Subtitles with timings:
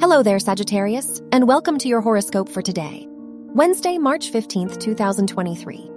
[0.00, 5.90] Hello there, Sagittarius, and welcome to your horoscope for today, Wednesday, March 15th, 2023.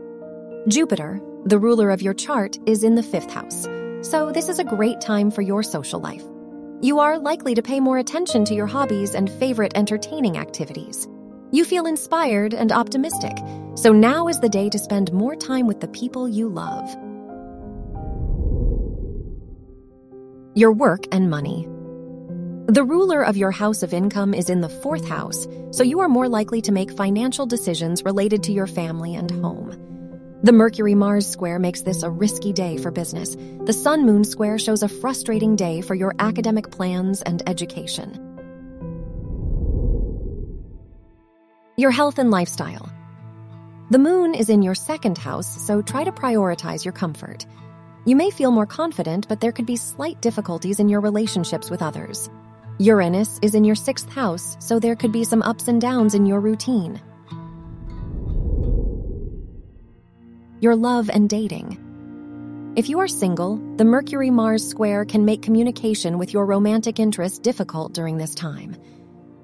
[0.67, 3.67] Jupiter, the ruler of your chart, is in the fifth house,
[4.01, 6.23] so this is a great time for your social life.
[6.81, 11.07] You are likely to pay more attention to your hobbies and favorite entertaining activities.
[11.51, 13.37] You feel inspired and optimistic,
[13.75, 16.89] so now is the day to spend more time with the people you love.
[20.55, 21.67] Your work and money.
[22.67, 26.07] The ruler of your house of income is in the fourth house, so you are
[26.07, 29.71] more likely to make financial decisions related to your family and home.
[30.43, 33.35] The Mercury Mars square makes this a risky day for business.
[33.65, 38.13] The Sun Moon square shows a frustrating day for your academic plans and education.
[41.77, 42.89] Your health and lifestyle.
[43.89, 47.45] The moon is in your second house, so try to prioritize your comfort.
[48.05, 51.81] You may feel more confident, but there could be slight difficulties in your relationships with
[51.81, 52.29] others.
[52.81, 56.25] Uranus is in your sixth house, so there could be some ups and downs in
[56.25, 56.99] your routine.
[60.61, 61.77] Your love and dating.
[62.75, 67.43] If you are single, the Mercury Mars square can make communication with your romantic interest
[67.43, 68.75] difficult during this time.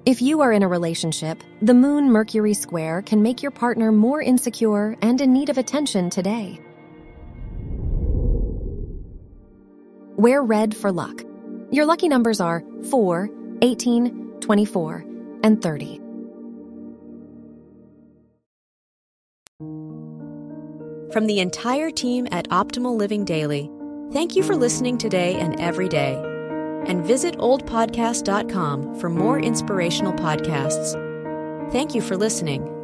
[0.04, 4.20] If you are in a relationship, the Moon Mercury square can make your partner more
[4.20, 6.60] insecure and in need of attention today.
[10.16, 11.27] Wear red for luck.
[11.70, 13.28] Your lucky numbers are 4,
[13.62, 15.04] 18, 24,
[15.42, 16.00] and 30.
[21.12, 23.70] From the entire team at Optimal Living Daily,
[24.12, 26.14] thank you for listening today and every day.
[26.86, 30.92] And visit oldpodcast.com for more inspirational podcasts.
[31.72, 32.77] Thank you for listening.